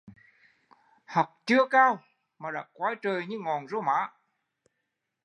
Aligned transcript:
Học 1.05 1.41
chưa 1.45 1.65
cao 1.69 1.99
mà 2.39 2.51
đã 2.51 2.67
coi 2.73 2.95
trời 3.01 3.25
như 3.25 3.37
ngọn 3.39 3.67
rau 3.67 3.81
má 3.81 4.09